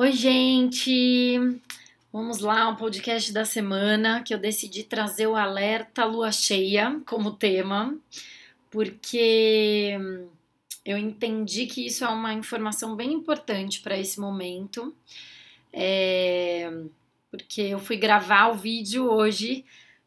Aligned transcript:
Oi, 0.00 0.12
gente! 0.12 1.58
Vamos 2.12 2.38
lá, 2.38 2.68
um 2.68 2.76
podcast 2.76 3.32
da 3.32 3.44
semana 3.44 4.22
que 4.22 4.32
eu 4.32 4.38
decidi 4.38 4.84
trazer 4.84 5.26
o 5.26 5.34
alerta 5.34 6.04
lua 6.04 6.30
cheia 6.30 7.00
como 7.04 7.32
tema, 7.32 7.98
porque 8.70 9.98
eu 10.84 10.96
entendi 10.96 11.66
que 11.66 11.84
isso 11.84 12.04
é 12.04 12.08
uma 12.10 12.32
informação 12.32 12.94
bem 12.94 13.12
importante 13.12 13.80
para 13.80 13.98
esse 13.98 14.20
momento, 14.20 14.94
é, 15.72 16.70
porque 17.28 17.62
eu 17.62 17.80
fui 17.80 17.96
gravar 17.96 18.52
o 18.52 18.54
vídeo 18.54 19.10
hoje 19.10 19.64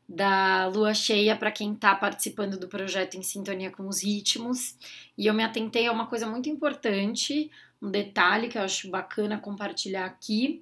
da 0.07 0.67
lua 0.67 0.93
cheia 0.93 1.35
para 1.35 1.51
quem 1.51 1.73
está 1.73 1.93
participando 1.95 2.57
do 2.57 2.69
projeto 2.69 3.15
em 3.15 3.21
sintonia 3.21 3.69
com 3.69 3.85
os 3.89 4.01
ritmos, 4.01 4.73
e 5.17 5.27
eu 5.27 5.33
me 5.33 5.43
atentei 5.43 5.85
a 5.87 5.91
uma 5.91 6.07
coisa 6.07 6.25
muito 6.25 6.47
importante 6.47 7.51
um 7.82 7.89
detalhe 7.89 8.48
que 8.48 8.57
eu 8.57 8.61
acho 8.61 8.89
bacana 8.89 9.39
compartilhar 9.39 10.05
aqui. 10.05 10.61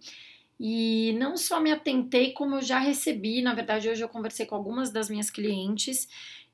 E 0.60 1.14
não 1.18 1.38
só 1.38 1.60
me 1.60 1.72
atentei, 1.72 2.34
como 2.34 2.56
eu 2.56 2.62
já 2.62 2.80
recebi, 2.80 3.42
na 3.42 3.54
verdade, 3.54 3.90
hoje 3.90 4.04
eu 4.04 4.10
conversei 4.10 4.46
com 4.46 4.56
algumas 4.56 4.92
das 4.92 5.10
minhas 5.10 5.30
clientes 5.30 6.08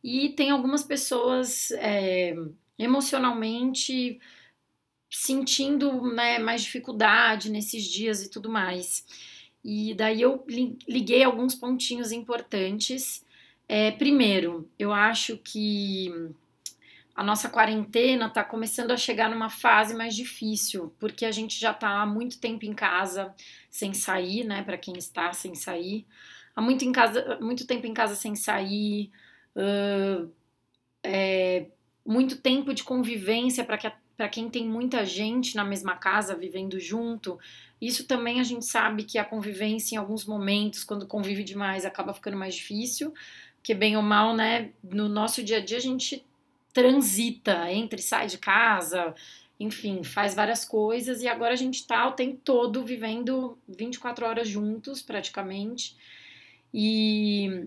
e 0.03 0.30
tem 0.30 0.52
algumas 0.52 0.84
pessoas 0.84 1.72
é, 1.72 2.36
emocionalmente 2.77 4.20
sentindo 5.09 6.02
né, 6.13 6.38
mais 6.38 6.62
dificuldade 6.62 7.50
nesses 7.50 7.84
dias 7.86 8.23
e 8.23 8.30
tudo 8.30 8.50
mais. 8.50 9.05
E 9.63 9.95
daí 9.95 10.22
eu 10.22 10.45
liguei 10.88 11.23
alguns 11.23 11.55
pontinhos 11.55 12.11
importantes. 12.11 13.25
É, 13.67 13.89
primeiro, 13.89 14.70
eu 14.77 14.94
acho 14.94 15.38
que 15.38 16.11
a 17.15 17.23
nossa 17.23 17.47
quarentena 17.47 18.27
está 18.27 18.43
começando 18.43 18.91
a 18.91 18.97
chegar 18.97 19.29
numa 19.29 19.49
fase 19.49 19.95
mais 19.95 20.13
difícil, 20.13 20.93
porque 20.99 21.25
a 21.25 21.31
gente 21.31 21.57
já 21.57 21.71
está 21.71 22.01
há 22.01 22.05
muito 22.05 22.39
tempo 22.39 22.65
em 22.65 22.73
casa 22.73 23.33
sem 23.69 23.93
sair, 23.93 24.43
né? 24.43 24.63
Para 24.63 24.77
quem 24.77 24.97
está 24.97 25.31
sem 25.31 25.55
sair, 25.55 26.05
há 26.53 26.61
muito, 26.61 26.83
em 26.83 26.91
casa, 26.91 27.39
muito 27.39 27.66
tempo 27.66 27.88
em 27.88 27.94
casa 27.94 28.16
sem 28.16 28.35
sair, 28.35 29.11
uh, 29.55 30.30
é, 31.02 31.67
muito 32.05 32.38
tempo 32.38 32.73
de 32.73 32.83
convivência 32.83 33.63
para 33.63 33.77
que 33.77 33.89
para 34.17 34.29
quem 34.29 34.50
tem 34.50 34.66
muita 34.66 35.05
gente 35.05 35.57
na 35.57 35.66
mesma 35.66 35.97
casa 35.97 36.35
vivendo 36.35 36.79
junto, 36.79 37.38
isso 37.81 38.07
também 38.07 38.39
a 38.39 38.44
gente 38.44 38.66
sabe 38.66 39.03
que 39.03 39.17
a 39.17 39.25
convivência 39.25 39.95
em 39.95 39.97
alguns 39.97 40.25
momentos, 40.25 40.85
quando 40.85 41.05
convive 41.05 41.44
demais, 41.44 41.85
acaba 41.85 42.13
ficando 42.13 42.38
mais 42.38 42.55
difícil, 42.55 43.13
porque 43.57 43.73
bem 43.73 43.97
ou 43.97 44.02
mal, 44.02 44.33
né, 44.33 44.72
no 44.81 45.09
nosso 45.09 45.44
dia 45.44 45.57
a 45.57 45.59
dia 45.59 45.77
a 45.77 45.81
gente 45.81 46.25
transita, 46.76 47.72
entra 47.72 47.98
e 47.98 48.04
sai 48.04 48.28
de 48.28 48.38
casa, 48.38 49.16
enfim, 49.58 50.04
faz 50.04 50.36
várias 50.36 50.66
coisas 50.66 51.23
e 51.23 51.28
agora 51.28 51.54
a 51.54 51.56
gente 51.56 51.76
está 51.76 52.06
o 52.06 52.12
tempo 52.12 52.38
todo 52.44 52.84
vivendo 52.84 53.58
24 53.66 54.26
horas 54.26 54.45
juntos, 54.45 55.02
praticamente. 55.02 55.96
E 56.73 57.66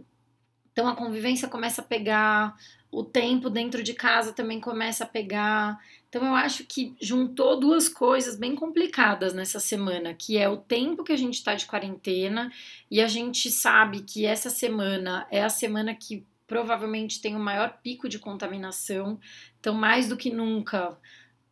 então 0.71 0.87
a 0.87 0.95
convivência 0.95 1.49
começa 1.49 1.81
a 1.81 1.85
pegar, 1.85 2.55
o 2.91 3.03
tempo 3.03 3.49
dentro 3.49 3.83
de 3.83 3.95
casa 3.95 4.31
também 4.31 4.61
começa 4.61 5.05
a 5.05 5.07
pegar. 5.07 5.83
Então 6.11 6.23
eu 6.27 6.35
acho 6.35 6.65
que 6.65 6.95
juntou 7.01 7.59
duas 7.59 7.89
coisas 7.89 8.37
bem 8.37 8.55
complicadas 8.55 9.33
nessa 9.33 9.59
semana, 9.59 10.13
que 10.13 10.37
é 10.37 10.51
o 10.51 10.59
tempo 10.59 11.03
que 11.03 11.13
a 11.13 11.17
gente 11.17 11.35
está 11.35 11.55
de 11.55 11.65
quarentena 11.65 12.53
e 12.91 13.01
a 13.01 13.09
gente 13.09 13.51
sabe 13.51 14.03
que 14.03 14.27
essa 14.27 14.51
semana 14.51 15.27
é 15.31 15.43
a 15.43 15.49
semana 15.49 15.95
que 15.95 16.27
provavelmente 16.49 17.21
tem 17.21 17.37
o 17.37 17.39
maior 17.39 17.79
pico 17.83 18.09
de 18.09 18.19
contaminação. 18.19 19.21
Então, 19.61 19.75
mais 19.75 20.09
do 20.09 20.17
que 20.17 20.31
nunca, 20.31 20.99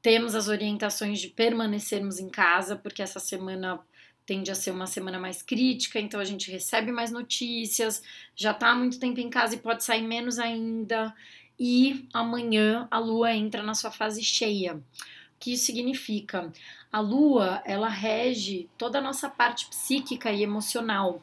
temos 0.03 0.34
as 0.34 0.48
orientações 0.48 1.20
de 1.20 1.28
permanecermos 1.28 2.19
em 2.19 2.28
casa, 2.28 2.75
porque 2.75 3.03
essa 3.03 3.20
semana 3.20 3.78
tende 4.25 4.50
a 4.50 4.55
ser 4.56 4.72
uma 4.72 4.86
semana 4.88 5.20
mais 5.20 5.42
crítica, 5.42 6.00
então 6.00 6.19
a 6.19 6.25
gente 6.25 6.50
recebe 6.50 6.91
mais 6.91 7.12
notícias, 7.12 8.03
já 8.34 8.50
está 8.50 8.70
há 8.70 8.75
muito 8.75 8.98
tempo 8.98 9.20
em 9.20 9.30
casa 9.30 9.55
e 9.55 9.58
pode 9.58 9.84
sair 9.84 10.03
menos 10.03 10.38
ainda. 10.38 11.15
E 11.59 12.09
amanhã 12.12 12.88
a 12.91 12.98
lua 12.98 13.32
entra 13.32 13.62
na 13.62 13.75
sua 13.75 13.91
fase 13.91 14.22
cheia. 14.25 14.75
O 14.75 15.38
que 15.38 15.53
isso 15.53 15.66
significa? 15.66 16.53
A 16.91 16.98
lua, 16.98 17.62
ela 17.65 17.88
rege 17.88 18.69
toda 18.76 18.98
a 18.98 19.03
nossa 19.03 19.28
parte 19.28 19.66
psíquica 19.66 20.32
e 20.32 20.42
emocional. 20.42 21.22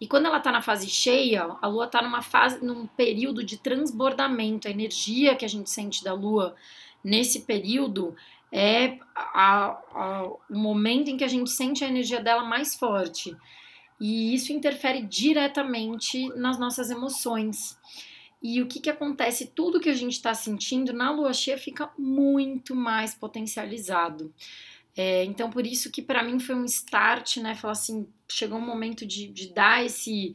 E 0.00 0.06
quando 0.06 0.26
ela 0.26 0.38
está 0.38 0.52
na 0.52 0.60
fase 0.60 0.88
cheia, 0.88 1.56
a 1.60 1.66
Lua 1.66 1.86
está 1.86 2.02
numa 2.02 2.20
fase, 2.20 2.62
num 2.64 2.86
período 2.86 3.42
de 3.42 3.56
transbordamento. 3.56 4.68
A 4.68 4.70
energia 4.70 5.34
que 5.34 5.44
a 5.44 5.48
gente 5.48 5.70
sente 5.70 6.04
da 6.04 6.12
Lua 6.12 6.54
nesse 7.02 7.40
período 7.42 8.14
é 8.52 8.98
a, 9.14 9.78
a, 9.94 10.22
o 10.50 10.58
momento 10.58 11.08
em 11.08 11.16
que 11.16 11.24
a 11.24 11.28
gente 11.28 11.50
sente 11.50 11.84
a 11.84 11.88
energia 11.88 12.20
dela 12.20 12.44
mais 12.44 12.74
forte. 12.74 13.34
E 13.98 14.34
isso 14.34 14.52
interfere 14.52 15.00
diretamente 15.02 16.28
nas 16.36 16.58
nossas 16.58 16.90
emoções. 16.90 17.78
E 18.42 18.60
o 18.60 18.66
que, 18.66 18.80
que 18.80 18.90
acontece? 18.90 19.46
Tudo 19.46 19.80
que 19.80 19.88
a 19.88 19.94
gente 19.94 20.12
está 20.12 20.34
sentindo 20.34 20.92
na 20.92 21.10
lua 21.10 21.32
cheia 21.32 21.56
fica 21.56 21.90
muito 21.98 22.74
mais 22.74 23.14
potencializado. 23.14 24.32
É, 24.96 25.24
então, 25.24 25.50
por 25.50 25.66
isso 25.66 25.90
que 25.92 26.00
para 26.00 26.22
mim 26.22 26.40
foi 26.40 26.54
um 26.54 26.64
start, 26.64 27.36
né? 27.36 27.54
Falar 27.54 27.72
assim, 27.72 28.08
chegou 28.28 28.58
um 28.58 28.66
momento 28.66 29.04
de, 29.06 29.28
de 29.28 29.52
dar 29.52 29.84
esse, 29.84 30.34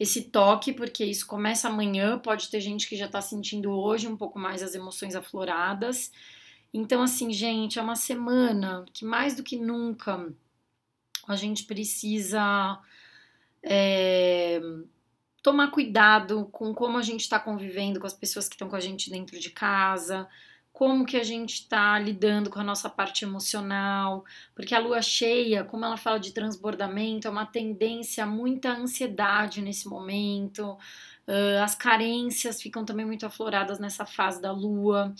esse 0.00 0.22
toque, 0.22 0.72
porque 0.72 1.04
isso 1.04 1.26
começa 1.26 1.68
amanhã, 1.68 2.18
pode 2.18 2.48
ter 2.48 2.60
gente 2.60 2.88
que 2.88 2.96
já 2.96 3.06
tá 3.06 3.20
sentindo 3.20 3.70
hoje 3.70 4.08
um 4.08 4.16
pouco 4.16 4.38
mais 4.38 4.62
as 4.62 4.74
emoções 4.74 5.14
afloradas. 5.14 6.10
Então, 6.72 7.02
assim, 7.02 7.32
gente, 7.32 7.78
é 7.78 7.82
uma 7.82 7.96
semana 7.96 8.84
que 8.94 9.04
mais 9.04 9.34
do 9.36 9.42
que 9.42 9.56
nunca 9.56 10.32
a 11.26 11.36
gente 11.36 11.64
precisa 11.64 12.78
é, 13.62 14.60
tomar 15.42 15.70
cuidado 15.70 16.46
com 16.50 16.74
como 16.74 16.96
a 16.96 17.02
gente 17.02 17.20
está 17.20 17.38
convivendo 17.38 18.00
com 18.00 18.06
as 18.06 18.14
pessoas 18.14 18.48
que 18.48 18.54
estão 18.54 18.68
com 18.68 18.76
a 18.76 18.80
gente 18.80 19.10
dentro 19.10 19.38
de 19.38 19.50
casa, 19.50 20.26
como 20.72 21.04
que 21.04 21.16
a 21.16 21.24
gente 21.24 21.54
está 21.54 21.98
lidando 21.98 22.50
com 22.50 22.60
a 22.60 22.64
nossa 22.64 22.88
parte 22.88 23.24
emocional, 23.24 24.24
porque 24.54 24.74
a 24.74 24.78
lua 24.78 25.02
cheia, 25.02 25.64
como 25.64 25.84
ela 25.84 25.96
fala 25.96 26.20
de 26.20 26.32
transbordamento, 26.32 27.26
é 27.26 27.30
uma 27.30 27.46
tendência 27.46 28.22
a 28.22 28.26
muita 28.26 28.70
ansiedade 28.70 29.60
nesse 29.60 29.88
momento, 29.88 30.78
as 31.62 31.74
carências 31.74 32.62
ficam 32.62 32.84
também 32.84 33.04
muito 33.04 33.26
afloradas 33.26 33.78
nessa 33.78 34.06
fase 34.06 34.40
da 34.40 34.52
lua. 34.52 35.12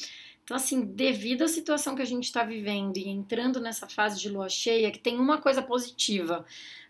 Então, 0.45 0.57
assim, 0.57 0.81
devido 0.81 1.43
à 1.43 1.49
situação 1.49 1.95
que 1.95 2.01
a 2.01 2.07
gente 2.07 2.25
está 2.25 2.43
vivendo 2.43 2.97
e 2.97 3.09
entrando 3.09 3.61
nessa 3.61 3.87
fase 3.87 4.19
de 4.19 4.31
lua 4.31 4.49
cheia, 4.49 4.91
que 4.91 4.99
tem 4.99 5.19
uma 5.19 5.37
coisa 5.37 5.61
positiva, 5.61 6.47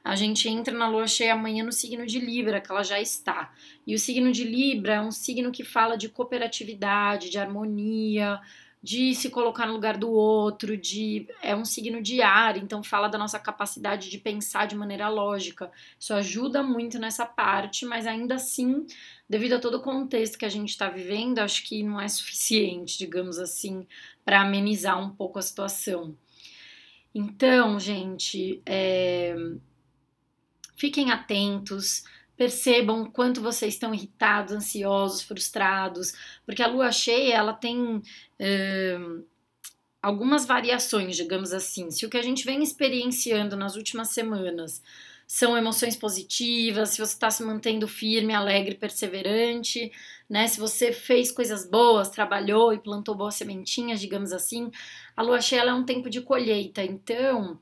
a 0.09 0.17
gente 0.17 0.49
entra 0.49 0.73
na 0.73 0.89
lua 0.89 1.07
cheia 1.07 1.35
amanhã 1.35 1.63
no 1.63 1.71
signo 1.71 2.07
de 2.07 2.19
Libra, 2.19 2.63
que 2.63 2.73
ela 2.73 2.83
já 2.83 2.99
está. 2.99 3.53
E 3.87 3.95
o 3.95 3.99
signo 3.99 4.33
de 4.33 4.43
Libra 4.43 4.95
é 4.95 5.01
um 5.03 5.11
signo 5.11 5.53
que 5.53 5.63
fala 5.63 5.99
de 5.99 6.09
cooperatividade, 6.09 7.29
de 7.29 7.39
harmonia, 7.39 8.41
de 8.83 9.15
se 9.15 9.29
colocar 9.29 9.67
no 9.67 9.75
lugar 9.75 9.99
do 9.99 10.11
outro, 10.11 10.79
de 10.79 11.29
é 11.43 11.55
um 11.55 11.63
signo 11.63 12.01
de 12.01 12.23
ar, 12.23 12.57
então 12.57 12.83
fala 12.83 13.07
da 13.07 13.19
nossa 13.19 13.39
capacidade 13.39 14.09
de 14.09 14.17
pensar 14.17 14.67
de 14.67 14.75
maneira 14.75 15.11
lógica. 15.11 15.71
Isso 16.01 16.15
ajuda 16.15 16.63
muito 16.63 16.99
nessa 16.99 17.27
parte, 17.27 17.85
mas 17.85 18.07
ainda 18.07 18.37
assim, 18.37 18.87
devido 19.29 19.57
a 19.57 19.61
todo 19.61 19.75
o 19.75 19.83
contexto 19.83 20.39
que 20.39 20.47
a 20.47 20.51
gente 20.51 20.71
está 20.71 20.89
vivendo, 20.89 21.41
acho 21.41 21.63
que 21.65 21.83
não 21.83 22.01
é 22.01 22.09
suficiente, 22.09 22.97
digamos 22.97 23.39
assim, 23.39 23.87
para 24.25 24.41
amenizar 24.41 24.99
um 24.99 25.11
pouco 25.11 25.39
a 25.39 25.43
situação. 25.43 26.17
Então, 27.15 27.79
gente, 27.79 28.63
é, 28.65 29.37
Fiquem 30.79 31.11
atentos, 31.11 32.05
percebam 32.37 33.05
quanto 33.11 33.43
vocês 33.43 33.75
estão 33.75 33.93
irritados, 33.93 34.53
ansiosos, 34.55 35.23
frustrados, 35.23 36.13
porque 36.47 36.63
a 36.63 36.69
lua 36.69 36.93
cheia 36.93 37.35
ela 37.35 37.53
tem 37.53 37.97
uh, 37.97 39.27
algumas 40.01 40.47
variações, 40.47 41.17
digamos 41.17 41.53
assim. 41.53 41.91
Se 41.91 42.07
o 42.07 42.09
que 42.09 42.17
a 42.17 42.23
gente 42.23 42.45
vem 42.45 42.63
experienciando 42.63 43.57
nas 43.57 43.75
últimas 43.75 44.11
semanas 44.11 44.81
são 45.27 45.59
emoções 45.59 45.97
positivas, 45.97 46.91
se 46.91 46.99
você 46.99 47.13
está 47.13 47.29
se 47.29 47.43
mantendo 47.43 47.89
firme, 47.89 48.33
alegre, 48.33 48.77
perseverante, 48.77 49.91
né? 50.31 50.47
Se 50.47 50.61
você 50.61 50.93
fez 50.93 51.33
coisas 51.33 51.69
boas, 51.69 52.09
trabalhou 52.09 52.73
e 52.73 52.79
plantou 52.79 53.17
boas 53.17 53.35
sementinhas, 53.35 54.01
digamos 54.01 54.33
assim, 54.33 54.71
a 55.17 55.23
lua 55.23 55.41
cheia 55.41 55.63
é 55.63 55.75
um 55.75 55.85
tempo 55.85 56.09
de 56.09 56.21
colheita. 56.21 56.85
Então, 56.85 57.59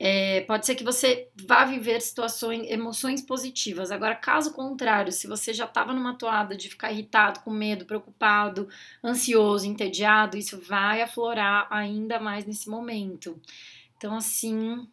é, 0.00 0.42
pode 0.42 0.64
ser 0.64 0.76
que 0.76 0.84
você 0.84 1.28
vá 1.46 1.64
viver 1.64 2.00
situações, 2.00 2.70
emoções 2.70 3.20
positivas. 3.20 3.90
Agora, 3.90 4.14
caso 4.14 4.52
contrário, 4.52 5.10
se 5.10 5.26
você 5.26 5.52
já 5.52 5.64
estava 5.64 5.92
numa 5.92 6.14
toada 6.14 6.56
de 6.56 6.68
ficar 6.68 6.92
irritado, 6.92 7.40
com 7.40 7.50
medo, 7.50 7.84
preocupado, 7.84 8.68
ansioso, 9.02 9.66
entediado, 9.66 10.36
isso 10.36 10.60
vai 10.60 11.02
aflorar 11.02 11.66
ainda 11.70 12.20
mais 12.20 12.46
nesse 12.46 12.68
momento. 12.68 13.40
Então, 13.96 14.16
assim, 14.16 14.86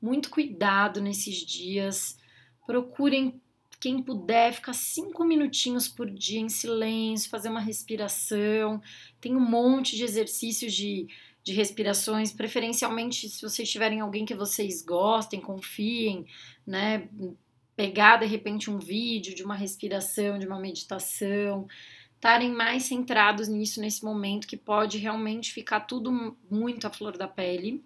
muito 0.00 0.30
cuidado 0.30 1.00
nesses 1.00 1.38
dias. 1.38 2.16
Procurem, 2.64 3.40
quem 3.80 4.00
puder, 4.00 4.52
ficar 4.52 4.74
cinco 4.74 5.24
minutinhos 5.24 5.88
por 5.88 6.08
dia 6.08 6.38
em 6.38 6.48
silêncio, 6.48 7.28
fazer 7.28 7.48
uma 7.48 7.60
respiração. 7.60 8.80
Tem 9.20 9.34
um 9.34 9.40
monte 9.40 9.96
de 9.96 10.04
exercícios 10.04 10.72
de 10.72 11.08
de 11.42 11.52
respirações, 11.52 12.32
preferencialmente 12.32 13.28
se 13.28 13.42
vocês 13.42 13.70
tiverem 13.70 14.00
alguém 14.00 14.24
que 14.24 14.34
vocês 14.34 14.82
gostem, 14.82 15.40
confiem, 15.40 16.26
né? 16.66 17.08
Pegar 17.74 18.18
de 18.18 18.26
repente 18.26 18.70
um 18.70 18.78
vídeo 18.78 19.34
de 19.34 19.42
uma 19.42 19.56
respiração, 19.56 20.38
de 20.38 20.46
uma 20.46 20.60
meditação, 20.60 21.66
estarem 22.14 22.50
mais 22.50 22.84
centrados 22.84 23.48
nisso 23.48 23.80
nesse 23.80 24.04
momento 24.04 24.46
que 24.46 24.56
pode 24.56 24.98
realmente 24.98 25.52
ficar 25.52 25.80
tudo 25.80 26.36
muito 26.48 26.86
à 26.86 26.90
flor 26.90 27.16
da 27.18 27.26
pele. 27.26 27.82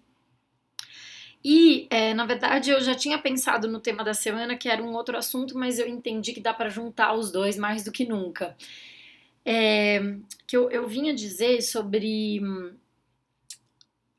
E, 1.43 1.87
é, 1.89 2.13
na 2.13 2.25
verdade, 2.25 2.69
eu 2.69 2.81
já 2.81 2.93
tinha 2.93 3.17
pensado 3.17 3.67
no 3.67 3.79
tema 3.79 4.03
da 4.03 4.13
semana, 4.13 4.57
que 4.57 4.69
era 4.69 4.83
um 4.83 4.93
outro 4.93 5.17
assunto, 5.17 5.57
mas 5.57 5.79
eu 5.79 5.87
entendi 5.87 6.33
que 6.33 6.41
dá 6.41 6.53
para 6.53 6.69
juntar 6.69 7.13
os 7.13 7.31
dois 7.31 7.57
mais 7.57 7.83
do 7.83 7.91
que 7.91 8.05
nunca. 8.05 8.55
É, 9.45 9.99
que 10.45 10.57
eu, 10.57 10.69
eu 10.69 10.87
vinha 10.87 11.13
dizer 11.15 11.61
sobre 11.61 12.41
hum, 12.43 12.75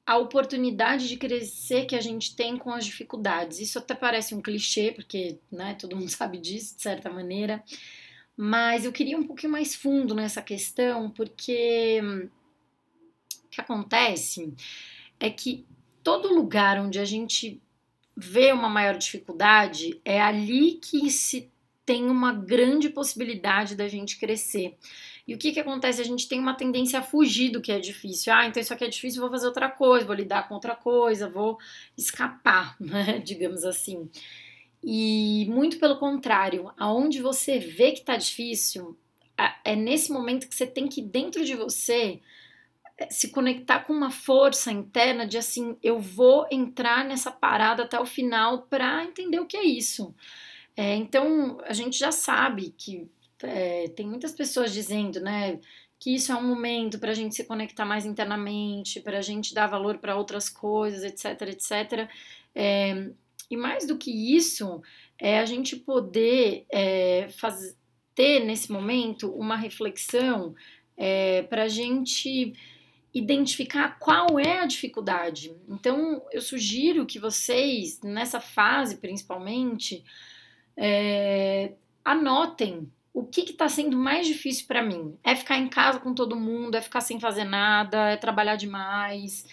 a 0.09 0.17
oportunidade 0.17 1.07
de 1.07 1.19
crescer 1.19 1.85
que 1.85 1.95
a 1.95 2.01
gente 2.01 2.35
tem 2.35 2.57
com 2.57 2.73
as 2.73 2.87
dificuldades. 2.87 3.59
Isso 3.59 3.79
até 3.79 3.95
parece 3.95 4.35
um 4.35 4.41
clichê, 4.41 4.91
porque 4.91 5.39
né, 5.53 5.75
todo 5.75 5.95
mundo 5.95 6.09
sabe 6.11 6.39
disso, 6.39 6.75
de 6.77 6.81
certa 6.81 7.11
maneira, 7.11 7.63
mas 8.35 8.87
eu 8.87 8.93
queria 8.93 9.19
um 9.19 9.27
pouquinho 9.27 9.53
mais 9.53 9.75
fundo 9.75 10.15
nessa 10.15 10.41
questão, 10.41 11.11
porque 11.11 12.01
hum, 12.03 12.31
o 13.45 13.49
que 13.51 13.61
acontece 13.61 14.55
é 15.21 15.29
que 15.29 15.67
todo 16.03 16.35
lugar 16.35 16.81
onde 16.81 16.99
a 16.99 17.05
gente 17.05 17.61
vê 18.17 18.51
uma 18.51 18.71
maior 18.71 18.97
dificuldade, 18.97 20.01
é 20.07 20.23
ali 20.23 20.81
que 20.83 21.11
se 21.11 21.53
tem 21.85 22.07
uma 22.07 22.33
grande 22.33 22.89
possibilidade 22.89 23.77
da 23.77 23.87
gente 23.89 24.19
crescer. 24.19 24.75
E 25.29 25.35
o 25.35 25.39
que, 25.39 25.53
que 25.53 25.61
acontece? 25.61 26.01
A 26.01 26.05
gente 26.05 26.27
tem 26.27 26.41
uma 26.41 26.55
tendência 26.55 26.99
a 26.99 27.03
fugir 27.03 27.51
do 27.51 27.61
que 27.61 27.71
é 27.71 27.79
difícil. 27.79 28.33
Ah, 28.33 28.47
então 28.47 28.63
isso 28.63 28.73
aqui 28.73 28.85
é 28.85 28.89
difícil, 28.89 29.21
vou 29.21 29.31
fazer 29.31 29.47
outra 29.47 29.69
coisa, 29.69 30.07
vou 30.07 30.15
lidar 30.15 30.49
com 30.49 30.55
outra 30.55 30.75
coisa, 30.75 31.29
vou 31.29 31.59
escapar, 31.99 32.75
né? 32.81 33.19
digamos 33.19 33.63
assim. 33.63 34.09
E 34.83 35.45
muito 35.51 35.79
pelo 35.79 35.99
contrário, 35.99 36.73
aonde 36.79 37.21
você 37.21 37.59
vê 37.59 37.93
que 37.93 38.01
tá 38.01 38.17
difícil, 38.17 38.97
é 39.63 39.77
nesse 39.77 40.11
momento 40.11 40.49
que 40.49 40.55
você 40.55 40.67
tem 40.67 40.89
que, 40.89 41.03
dentro 41.03 41.45
de 41.45 41.55
você, 41.55 42.21
se 43.11 43.29
conectar 43.29 43.81
com 43.81 43.93
uma 43.93 44.11
força 44.11 44.73
interna 44.73 45.27
de 45.27 45.37
assim, 45.37 45.77
eu 45.83 46.01
vou 46.01 46.47
entrar 46.51 47.05
nessa 47.05 47.31
parada 47.31 47.83
até 47.83 48.01
o 48.01 48.07
final 48.07 48.63
para 48.63 49.05
entender 49.05 49.39
o 49.39 49.47
que 49.47 49.59
é 49.59 49.65
isso. 49.65 50.15
É, 50.75 50.95
então, 50.95 51.59
a 51.65 51.75
gente 51.75 51.99
já 51.99 52.11
sabe 52.11 52.75
que 52.79 53.11
é, 53.43 53.89
tem 53.89 54.07
muitas 54.07 54.33
pessoas 54.33 54.73
dizendo, 54.73 55.21
né, 55.21 55.61
que 55.99 56.15
isso 56.15 56.31
é 56.31 56.37
um 56.37 56.47
momento 56.47 56.99
para 56.99 57.11
a 57.11 57.15
gente 57.15 57.35
se 57.35 57.45
conectar 57.45 57.85
mais 57.85 58.07
internamente, 58.07 59.01
para 59.01 59.19
a 59.19 59.23
gente 59.23 59.53
dar 59.53 59.67
valor 59.67 59.99
para 59.99 60.17
outras 60.17 60.49
coisas, 60.49 61.03
etc, 61.03 61.49
etc. 61.49 62.09
É, 62.55 63.11
e 63.51 63.57
mais 63.57 63.87
do 63.87 63.97
que 63.97 64.11
isso, 64.37 64.81
é 65.19 65.41
a 65.41 65.45
gente 65.45 65.75
poder 65.77 66.67
é, 66.71 67.29
faz, 67.29 67.77
ter 68.15 68.45
nesse 68.45 68.71
momento 68.71 69.31
uma 69.33 69.57
reflexão 69.57 70.55
é, 70.97 71.43
para 71.43 71.65
a 71.65 71.69
gente 71.69 72.55
identificar 73.13 73.99
qual 73.99 74.39
é 74.39 74.61
a 74.61 74.67
dificuldade. 74.67 75.57
Então, 75.69 76.23
eu 76.31 76.41
sugiro 76.41 77.07
que 77.07 77.19
vocês, 77.19 78.01
nessa 78.03 78.39
fase 78.39 78.99
principalmente, 78.99 80.05
é, 80.77 81.73
anotem 82.05 82.89
o 83.19 83.25
que 83.25 83.41
está 83.41 83.69
sendo 83.69 83.97
mais 83.97 84.29
difícil 84.29 84.67
para 84.69 84.81
mim. 84.81 85.19
É 85.25 85.35
ficar 85.35 85.59
em 85.59 85.69
casa 85.69 85.99
com 85.99 86.15
todo 86.15 86.37
mundo, 86.37 86.77
é 86.77 86.81
ficar 86.81 87.01
sem 87.01 87.19
fazer 87.19 87.43
nada, 87.43 88.11
é 88.11 88.17
trabalhar 88.17 88.55
demais, 88.55 89.45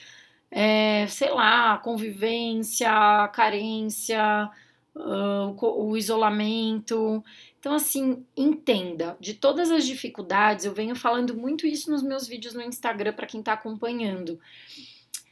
é, 0.51 1.07
sei 1.07 1.31
lá, 1.31 1.75
convivência, 1.79 2.87
carência, 3.33 4.51
uh, 4.95 5.55
o, 5.59 5.97
isolamento. 5.97 7.23
Então, 7.59 7.73
assim, 7.73 8.23
entenda, 8.37 9.17
de 9.19 9.33
todas 9.33 9.71
as 9.71 9.83
dificuldades, 9.83 10.65
eu 10.65 10.73
venho 10.73 10.95
falando 10.95 11.35
muito 11.35 11.65
isso 11.65 11.89
nos 11.89 12.03
meus 12.03 12.27
vídeos 12.27 12.53
no 12.53 12.61
Instagram 12.61 13.13
para 13.13 13.25
quem 13.25 13.39
está 13.39 13.53
acompanhando. 13.53 14.39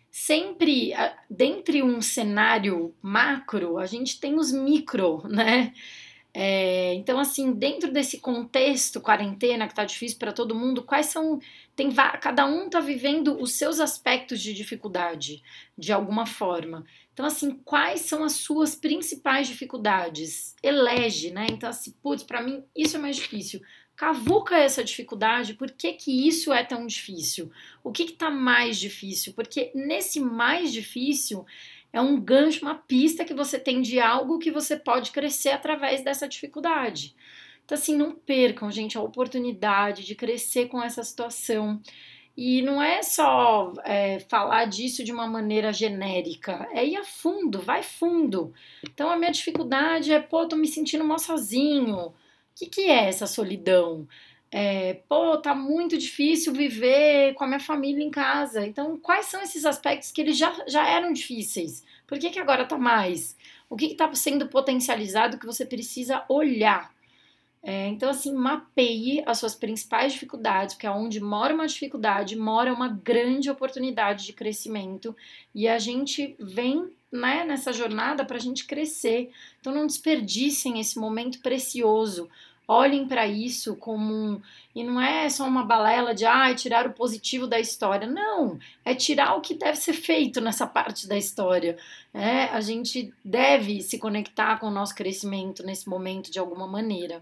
Sempre, 0.09 0.91
dentre 1.29 1.83
um 1.83 2.01
cenário 2.01 2.95
macro, 3.00 3.77
a 3.77 3.86
gente 3.86 4.19
tem 4.19 4.39
os 4.39 4.51
micro, 4.51 5.21
né? 5.27 5.71
É, 6.35 6.95
então, 6.95 7.19
assim, 7.19 7.51
dentro 7.51 7.91
desse 7.91 8.19
contexto 8.19 9.00
quarentena 9.00 9.68
que 9.68 9.75
tá 9.75 9.85
difícil 9.85 10.18
para 10.18 10.33
todo 10.33 10.56
mundo, 10.56 10.81
quais 10.81 11.06
são. 11.07 11.39
Tem, 11.75 11.91
cada 12.19 12.45
um 12.45 12.69
tá 12.69 12.80
vivendo 12.80 13.39
os 13.39 13.53
seus 13.53 13.80
aspectos 13.80 14.41
de 14.41 14.53
dificuldade, 14.53 15.44
de 15.77 15.94
alguma 15.94 16.25
forma. 16.25 16.83
Então, 17.13 17.25
assim, 17.25 17.59
quais 17.63 18.01
são 18.01 18.24
as 18.24 18.33
suas 18.33 18.74
principais 18.74 19.47
dificuldades? 19.47 20.56
Elege, 20.63 21.30
né? 21.30 21.45
Então, 21.51 21.69
assim, 21.69 21.94
putz, 22.01 22.24
para 22.24 22.41
mim 22.41 22.63
isso 22.75 22.97
é 22.97 23.00
mais 23.00 23.15
difícil. 23.15 23.62
Cavuca 23.95 24.57
essa 24.57 24.83
dificuldade, 24.83 25.53
por 25.53 25.69
que, 25.69 25.94
que 25.94 26.27
isso 26.27 26.51
é 26.51 26.63
tão 26.63 26.88
difícil? 26.88 27.51
O 27.83 27.91
que 27.91 28.03
está 28.03 28.31
mais 28.31 28.79
difícil? 28.79 29.33
Porque 29.33 29.71
nesse 29.75 30.19
mais 30.19 30.74
difícil 30.74 31.45
é 31.93 32.01
um 32.01 32.19
gancho, 32.19 32.65
uma 32.65 32.75
pista 32.75 33.23
que 33.23 33.35
você 33.35 33.59
tem 33.59 33.81
de 33.81 33.99
algo 33.99 34.39
que 34.39 34.51
você 34.51 34.75
pode 34.75 35.11
crescer 35.11 35.49
através 35.49 36.03
dessa 36.03 36.27
dificuldade. 36.27 37.15
Então, 37.63 37.77
assim, 37.77 37.95
não 37.95 38.13
percam, 38.13 38.69
gente, 38.71 38.97
a 38.97 39.01
oportunidade 39.01 40.03
de 40.03 40.15
crescer 40.15 40.67
com 40.67 40.81
essa 40.81 41.03
situação. 41.03 41.79
E 42.35 42.63
não 42.63 42.81
é 42.81 43.03
só 43.03 43.73
é, 43.85 44.19
falar 44.21 44.65
disso 44.65 45.03
de 45.03 45.11
uma 45.11 45.27
maneira 45.27 45.71
genérica, 45.71 46.67
é 46.73 46.83
ir 46.83 46.97
a 46.97 47.03
fundo, 47.03 47.61
vai 47.61 47.83
fundo. 47.83 48.51
Então 48.83 49.09
a 49.11 49.15
minha 49.15 49.31
dificuldade 49.31 50.11
é, 50.11 50.19
pô, 50.19 50.47
tô 50.47 50.55
me 50.55 50.67
sentindo 50.67 51.03
mal 51.03 51.19
sozinho. 51.19 52.07
O 52.07 52.13
que, 52.55 52.65
que 52.65 52.81
é 52.89 53.07
essa 53.07 53.27
solidão? 53.27 54.07
É, 54.55 55.01
pô, 55.09 55.35
tá 55.38 55.55
muito 55.55 55.97
difícil 55.97 56.53
viver 56.53 57.33
com 57.33 57.44
a 57.44 57.47
minha 57.47 57.59
família 57.59 58.03
em 58.03 58.11
casa. 58.11 58.63
Então, 58.63 59.00
quais 59.00 59.25
são 59.25 59.41
esses 59.41 59.65
aspectos 59.65 60.11
que 60.11 60.21
eles 60.21 60.38
já, 60.38 60.55
já 60.67 60.88
eram 60.88 61.11
difíceis? 61.11 61.83
Por 62.05 62.19
que, 62.19 62.29
que 62.29 62.38
agora 62.38 62.63
tá 62.63 62.77
mais? 62.77 63.35
O 63.67 63.75
que 63.75 63.85
está 63.88 64.13
sendo 64.13 64.47
potencializado 64.47 65.39
que 65.39 65.47
você 65.47 65.65
precisa 65.65 66.23
olhar? 66.29 66.94
É, 67.63 67.88
então, 67.88 68.07
assim, 68.11 68.31
mapeie 68.31 69.23
as 69.25 69.39
suas 69.39 69.55
principais 69.55 70.13
dificuldades, 70.13 70.75
porque 70.75 70.88
onde 70.88 71.19
mora 71.19 71.55
uma 71.55 71.65
dificuldade, 71.65 72.35
mora 72.35 72.71
uma 72.71 72.89
grande 72.89 73.50
oportunidade 73.50 74.23
de 74.23 74.33
crescimento 74.33 75.15
e 75.55 75.67
a 75.67 75.79
gente 75.79 76.35
vem 76.39 76.91
né, 77.11 77.44
nessa 77.44 77.73
jornada 77.73 78.23
para 78.23 78.38
a 78.38 78.39
gente 78.39 78.67
crescer. 78.67 79.31
Então, 79.60 79.74
não 79.74 79.88
desperdicem 79.88 80.79
esse 80.79 81.00
momento 81.00 81.39
precioso. 81.39 82.29
Olhem 82.67 83.08
para 83.08 83.27
isso 83.27 83.75
como 83.75 84.13
um. 84.13 84.41
E 84.74 84.84
não 84.84 85.00
é 85.00 85.27
só 85.29 85.46
uma 85.46 85.65
balela 85.65 86.15
de 86.15 86.25
ah, 86.25 86.53
tirar 86.55 86.88
o 86.88 86.93
positivo 86.93 87.46
da 87.46 87.60
história. 87.60 88.08
Não, 88.08 88.58
é 88.86 88.96
tirar 88.96 89.36
o 89.36 89.41
que 89.41 89.53
deve 89.53 89.77
ser 89.77 89.93
feito 89.93 90.39
nessa 90.39 90.65
parte 90.65 91.08
da 91.08 91.17
história. 91.17 91.77
É, 92.13 92.46
a 92.46 92.62
gente 92.62 93.13
deve 93.24 93.82
se 93.82 94.00
conectar 94.00 94.60
com 94.60 94.67
o 94.67 94.72
nosso 94.72 94.96
crescimento 94.96 95.63
nesse 95.63 95.89
momento 95.89 96.32
de 96.32 96.39
alguma 96.39 96.65
maneira. 96.65 97.22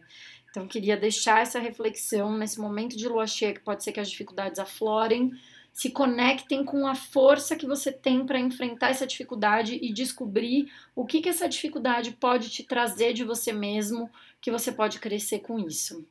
Então, 0.52 0.68
queria 0.68 0.98
deixar 0.98 1.42
essa 1.42 1.60
reflexão 1.60 2.38
nesse 2.38 2.60
momento 2.60 2.96
de 2.98 3.08
lua 3.08 3.26
cheia, 3.26 3.54
que 3.54 3.62
pode 3.62 3.84
ser 3.84 3.94
que 3.94 4.02
as 4.02 4.10
dificuldades 4.10 4.60
aflorem, 4.60 5.32
se 5.74 5.90
conectem 5.90 6.64
com 6.66 6.86
a 6.86 6.94
força 6.94 7.56
que 7.56 7.66
você 7.66 7.92
tem 7.92 8.26
para 8.26 8.40
enfrentar 8.40 8.90
essa 8.90 9.08
dificuldade 9.08 9.80
e 9.82 9.94
descobrir 9.94 10.72
o 10.96 11.06
que, 11.06 11.22
que 11.22 11.30
essa 11.30 11.48
dificuldade 11.48 12.12
pode 12.12 12.50
te 12.50 12.64
trazer 12.64 13.14
de 13.14 13.24
você 13.24 13.54
mesmo, 13.54 14.10
que 14.42 14.52
você 14.52 14.72
pode 14.72 15.00
crescer 15.00 15.40
com 15.40 15.60
isso. 15.60 16.06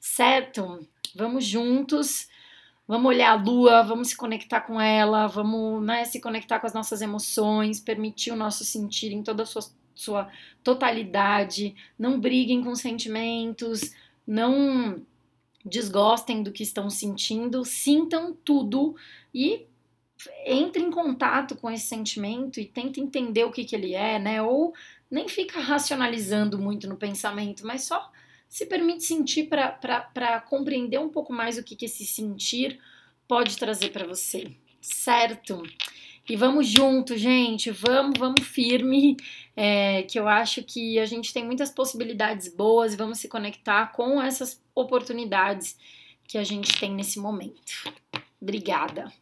Certo? 0.00 0.86
Vamos 1.14 1.44
juntos. 1.44 2.28
Vamos 2.88 3.08
olhar 3.08 3.32
a 3.32 3.34
lua, 3.34 3.82
vamos 3.82 4.08
se 4.08 4.16
conectar 4.16 4.60
com 4.60 4.80
ela, 4.80 5.26
vamos 5.26 5.84
né, 5.84 6.04
se 6.04 6.20
conectar 6.20 6.60
com 6.60 6.68
as 6.68 6.72
nossas 6.72 7.02
emoções, 7.02 7.80
permitir 7.80 8.30
o 8.30 8.36
nosso 8.36 8.64
sentir 8.64 9.12
em 9.12 9.24
toda 9.24 9.42
a 9.42 9.46
sua, 9.46 9.62
sua 9.92 10.30
totalidade. 10.62 11.74
Não 11.98 12.20
briguem 12.20 12.62
com 12.62 12.76
sentimentos, 12.76 13.92
não 14.24 15.02
desgostem 15.66 16.42
do 16.42 16.52
que 16.52 16.62
estão 16.62 16.88
sentindo, 16.88 17.64
sintam 17.64 18.32
tudo 18.32 18.94
e 19.34 19.66
entre 20.46 20.82
em 20.82 20.90
contato 20.90 21.56
com 21.56 21.70
esse 21.70 21.86
sentimento 21.86 22.58
e 22.58 22.64
tenta 22.64 23.00
entender 23.00 23.44
o 23.44 23.52
que, 23.52 23.64
que 23.64 23.76
ele 23.76 23.94
é, 23.94 24.18
né? 24.18 24.40
Ou 24.42 24.72
nem 25.10 25.28
fica 25.28 25.60
racionalizando 25.60 26.58
muito 26.58 26.88
no 26.88 26.96
pensamento, 26.96 27.66
mas 27.66 27.84
só 27.84 28.10
se 28.48 28.64
permite 28.66 29.04
sentir 29.04 29.48
para 29.48 30.40
compreender 30.48 30.98
um 30.98 31.08
pouco 31.08 31.32
mais 31.32 31.58
o 31.58 31.62
que, 31.62 31.76
que 31.76 31.84
esse 31.84 32.06
sentir 32.06 32.78
pode 33.28 33.58
trazer 33.58 33.90
para 33.90 34.06
você, 34.06 34.52
certo? 34.80 35.62
E 36.28 36.36
vamos 36.36 36.66
junto, 36.66 37.16
gente, 37.16 37.70
vamos, 37.70 38.18
vamos 38.18 38.44
firme, 38.44 39.16
é, 39.54 40.02
que 40.02 40.18
eu 40.18 40.26
acho 40.26 40.62
que 40.62 40.98
a 40.98 41.06
gente 41.06 41.32
tem 41.32 41.44
muitas 41.44 41.70
possibilidades 41.70 42.48
boas 42.48 42.94
e 42.94 42.96
vamos 42.96 43.18
se 43.18 43.28
conectar 43.28 43.92
com 43.92 44.20
essas 44.20 44.60
oportunidades 44.76 45.76
que 46.28 46.38
a 46.38 46.44
gente 46.44 46.78
tem 46.78 46.94
nesse 46.94 47.18
momento. 47.18 47.92
Obrigada. 48.40 49.12